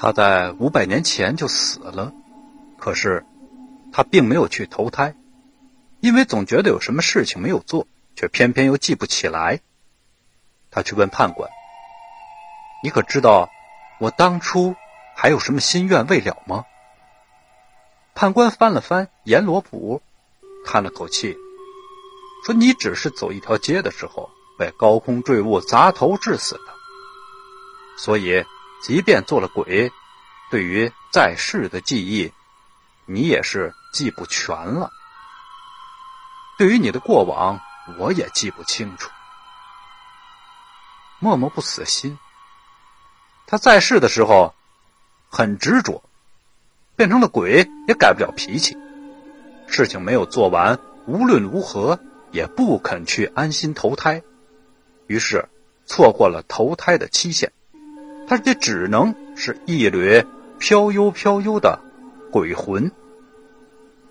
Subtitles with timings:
[0.00, 2.12] 他在五百年前就死了，
[2.78, 3.26] 可是
[3.92, 5.16] 他并没有去投胎，
[5.98, 9.58] 因为总觉得有什么事情没有做，却偏偏又记不起来。
[10.70, 11.50] 他去问判官
[12.84, 13.50] ：“你可知道
[13.98, 14.76] 我当初
[15.16, 16.64] 还有什么心愿未了吗？”
[18.14, 20.00] 判官翻了翻阎罗谱，
[20.64, 21.36] 叹了口气，
[22.44, 26.72] 说：“你只是走一条街的时候被高空坠物砸头致死的，
[27.96, 28.44] 所以
[28.82, 29.92] 即便做了鬼，
[30.50, 32.32] 对于在世的记忆，
[33.06, 34.90] 你也是记不全了。
[36.58, 37.60] 对于你的过往，
[37.98, 39.10] 我也记不清楚。”
[41.20, 42.18] 默默不死心，
[43.46, 44.54] 他在世的时候
[45.28, 46.02] 很执着。
[46.96, 48.76] 变成了鬼也改不了脾气，
[49.68, 52.00] 事情没有做完，无论如何
[52.32, 54.24] 也不肯去安心投胎，
[55.06, 55.48] 于是
[55.86, 57.52] 错过了投胎的期限，
[58.28, 60.24] 他也只能是一缕
[60.58, 61.80] 飘悠飘悠的
[62.30, 62.92] 鬼魂，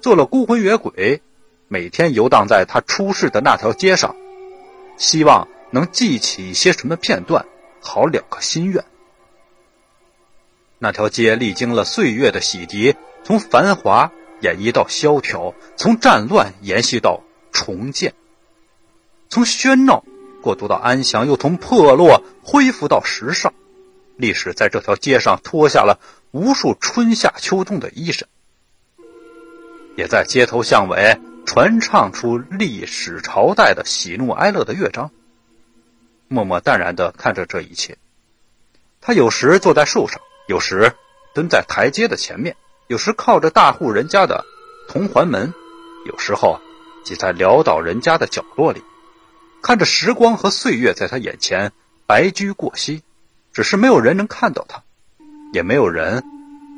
[0.01, 1.21] 做了孤魂野鬼，
[1.67, 4.15] 每天游荡在他出世的那条街上，
[4.97, 7.45] 希望能记起一些什么片段，
[7.79, 8.83] 好了个心愿。
[10.79, 18.15] 那条街历经了岁月的洗涤，从繁华演绎到萧条，从战乱延续到重建，
[19.29, 20.03] 从喧闹
[20.41, 23.53] 过渡到安详，又从破落恢复到时尚。
[24.17, 25.99] 历史在这条街上脱下了
[26.31, 28.23] 无数春夏秋冬的衣裳，
[29.95, 35.11] 也在街头巷尾传唱出历史朝代的喜怒哀乐的乐章。
[36.27, 37.97] 默默淡然地看着这一切，
[38.99, 40.19] 他有时坐在树上。
[40.47, 40.93] 有时
[41.33, 42.55] 蹲在台阶的前面，
[42.87, 44.45] 有时靠着大户人家的
[44.87, 45.53] 铜环门，
[46.05, 46.61] 有时候
[47.03, 48.81] 挤在潦倒人家的角落里，
[49.61, 51.73] 看着时光和岁月在他眼前
[52.05, 53.03] 白驹过隙，
[53.57, 54.83] 只是没有人能看到他，
[55.51, 56.23] 也没有人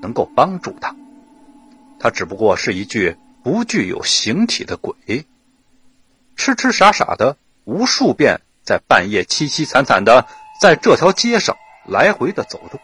[0.02, 0.96] 能够帮助他，
[2.00, 4.96] 他只不过是一具不具有形体的鬼，
[6.38, 7.36] 痴痴傻傻的
[7.66, 10.26] 无数遍在半夜凄凄惨惨的
[10.62, 12.80] 在这条街上来回的走动。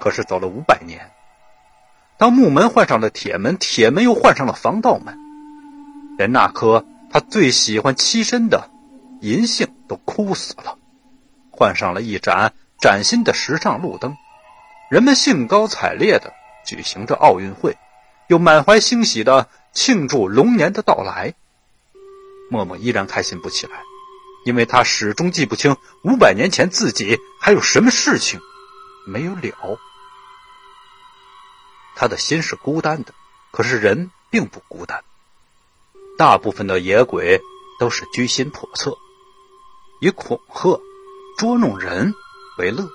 [0.00, 1.10] 可是走了五百年，
[2.16, 5.14] 当木门换上了铁门，铁门又换上了防盗门，
[6.16, 8.70] 连那颗他最喜欢栖身的
[9.20, 10.78] 银杏都枯死了，
[11.50, 14.16] 换上了一盏崭新的时尚路灯，
[14.90, 16.32] 人们兴高采烈的
[16.64, 17.76] 举行着奥运会，
[18.26, 21.34] 又满怀欣喜的庆祝龙年的到来。
[22.50, 23.82] 默默依然开心不起来，
[24.46, 28.40] 因为他始终记不清五百年前自己还有什么事情
[29.06, 29.78] 没有了。
[31.94, 33.12] 他的心是孤单的，
[33.50, 35.04] 可是人并不孤单。
[36.16, 37.42] 大部分的野鬼
[37.78, 38.96] 都是居心叵测，
[40.00, 40.80] 以恐吓、
[41.36, 42.14] 捉弄人
[42.60, 42.88] 为乐。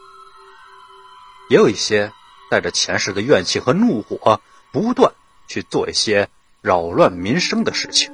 [1.50, 2.14] 也有一些
[2.50, 4.40] 带着前世的怨气和怒火，
[4.72, 5.14] 不断
[5.48, 6.30] 去做一些
[6.62, 8.14] 扰乱民生的事情。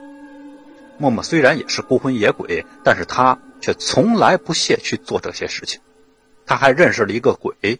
[0.97, 5.81] 默默虽然也是孤魂野鬼，但是他却从来不屑去做这些事情。
[6.45, 7.79] 他还认识了一个鬼，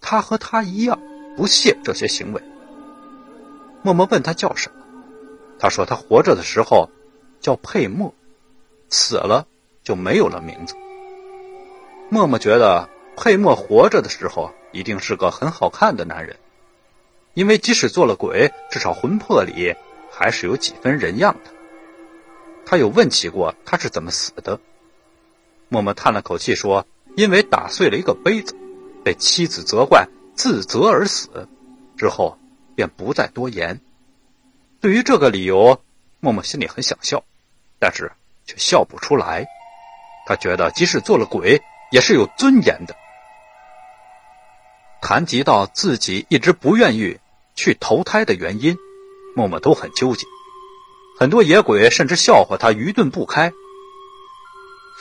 [0.00, 1.00] 他和他一样。
[1.36, 2.42] 不屑这些行为。
[3.82, 4.84] 默默问他叫什么，
[5.60, 6.90] 他说他活着的时候
[7.40, 8.12] 叫佩墨，
[8.90, 9.46] 死了
[9.84, 10.74] 就没有了名字。
[12.10, 16.36] 默默觉得佩莫活着的时候一定是个很好看的男人，
[17.34, 19.76] 因为即使做了鬼，至少魂魄里
[20.10, 21.50] 还是有几分人样的。
[22.66, 24.58] 他有问起过他是怎么死的，
[25.68, 26.84] 默默叹了口气说
[27.16, 28.56] ：“因为打碎了一个杯子，
[29.04, 30.06] 被妻子责怪。”
[30.36, 31.48] 自责而死，
[31.98, 32.38] 之后
[32.74, 33.78] 便不再多言。
[34.80, 35.82] 对于这个理由，
[36.18, 37.22] 默默心里很想笑，
[37.78, 38.10] 但是
[38.46, 39.46] 却笑不出来。
[40.24, 41.60] 他觉得即使做了鬼，
[41.90, 42.94] 也是有尊严的。
[45.02, 47.18] 谈及到自己一直不愿意
[47.54, 48.76] 去投胎的原因，
[49.34, 50.26] 默默都很纠结。
[51.18, 53.52] 很多野鬼甚至笑话他愚钝不开，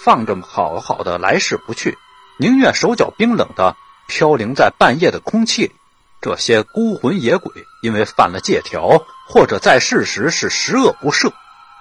[0.04, 1.98] 放着好好的来世不去，
[2.38, 3.76] 宁愿手脚冰冷的。
[4.12, 5.76] 飘零在半夜的空气里，
[6.20, 7.54] 这些孤魂野鬼
[7.84, 11.32] 因为犯了戒条，或者在世时是十恶不赦，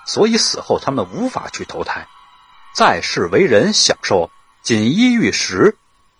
[0.04, 2.06] 所以死后他们无法去投胎，
[2.74, 4.30] 在世为人享受
[4.68, 5.76] 锦衣玉食，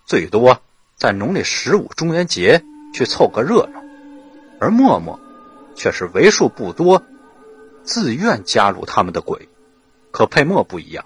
[0.07, 0.59] 最多
[0.95, 2.63] 在农历十五中元节
[2.95, 3.83] 去凑个热闹。
[4.59, 5.19] 而默默
[5.75, 7.03] 却是为数不多
[7.83, 9.47] 自愿加入他们的鬼。
[10.09, 11.05] 可佩墨不一样，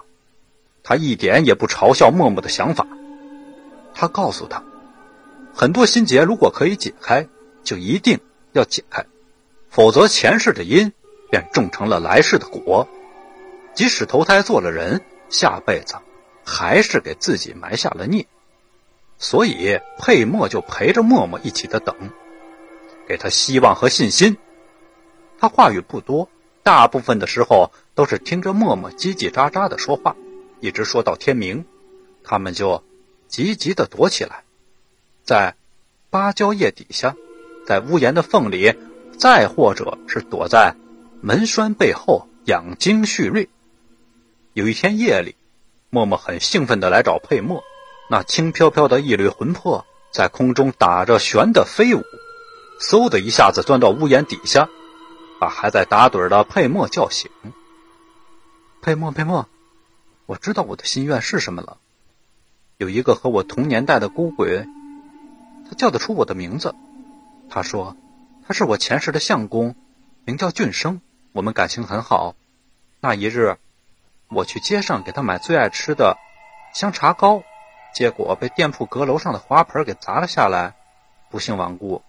[0.82, 2.86] 他一点也不嘲笑默默的想法，
[3.92, 4.64] 他告诉他。
[5.52, 7.28] 很多心结如果可以解开，
[7.62, 8.20] 就一定
[8.52, 9.04] 要解开，
[9.68, 10.94] 否则前世的因
[11.30, 12.88] 便种成了来世的果。
[13.74, 15.96] 即使投胎做了人，下辈子
[16.44, 18.26] 还是给自己埋下了孽。
[19.18, 21.94] 所以佩墨就陪着默默一起的等，
[23.06, 24.36] 给他希望和信心。
[25.38, 26.28] 他话语不多，
[26.62, 30.16] 大部分的时候都是听着默默叽叽喳喳的说话，
[30.60, 31.64] 一直说到天明，
[32.22, 32.82] 他们就
[33.28, 34.42] 急急的躲起来，
[35.22, 35.54] 在
[36.10, 37.14] 芭蕉叶底下，
[37.66, 38.74] 在屋檐的缝里，
[39.18, 40.74] 再或者是躲在
[41.20, 43.48] 门栓背后养精蓄锐。
[44.54, 45.34] 有一天夜里，
[45.94, 47.62] 默默很兴奋的来找佩墨，
[48.10, 52.02] 那轻飘飘的一缕魂魄在空中打着旋的飞舞，
[52.80, 54.68] 嗖的一下子钻到屋檐底下。
[55.38, 57.30] 把还在打盹的佩墨叫醒。
[58.82, 59.48] 佩墨，佩墨，
[60.26, 61.76] 我知道我的心愿是什么了。
[62.76, 64.66] 有一个和我同年代的孤鬼，
[65.68, 66.74] 他叫得出我的名字。
[67.48, 67.96] 他说
[68.48, 69.76] 他是我前世的相公，
[70.24, 71.00] 名叫俊生，
[71.30, 72.34] 我们感情很好。
[73.00, 73.58] 那一日，
[74.34, 76.18] 我去街上给他买最爱吃的
[76.72, 77.42] 香茶糕，
[77.94, 80.74] 结果被店铺阁楼上的花盆给砸了下来，
[81.30, 82.02] 不幸亡故。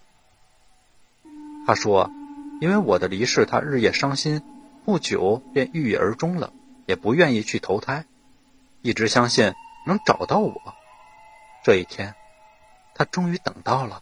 [1.66, 2.12] 他说。
[2.62, 4.42] 因为我的离世，他日夜伤心，
[4.86, 6.54] 不久便郁郁而终了，
[6.86, 8.06] 也不愿意去投胎，
[8.82, 9.54] 一直相信
[9.86, 10.54] 能找到我。
[11.66, 12.16] 这一天，
[12.96, 14.02] 他终于等到了。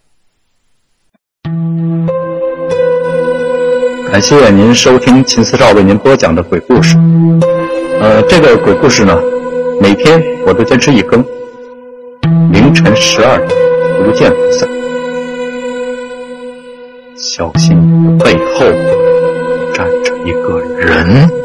[4.12, 6.96] 感谢您收听秦思照为您播讲的鬼故事。
[8.04, 9.18] 呃，这个鬼故事呢，
[9.80, 11.24] 每天我都坚持一更，
[12.52, 13.58] 凌晨十二点
[14.04, 14.68] 不见不散。
[17.16, 17.78] 小心
[18.18, 18.66] 背后
[19.74, 21.43] 站着一个人。